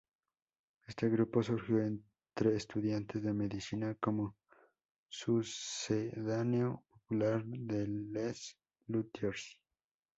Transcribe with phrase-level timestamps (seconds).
[0.87, 4.35] Este grupo surgió entre estudiantes de medicina como
[5.07, 9.59] sucedáneo popular de Les Luthiers.